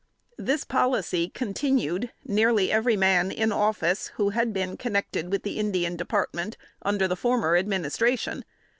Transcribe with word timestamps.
This 0.39 0.63
policy 0.63 1.29
continued 1.29 2.09
nearly 2.25 2.71
every 2.71 2.97
man 2.97 3.29
in 3.29 3.51
office 3.51 4.07
who 4.15 4.29
had 4.31 4.51
been 4.51 4.75
connected 4.75 5.31
with 5.31 5.43
the 5.43 5.59
Indian 5.59 5.95
Department 5.95 6.57
under 6.81 7.07
the 7.07 7.15
former 7.15 7.55
Administration. 7.55 8.43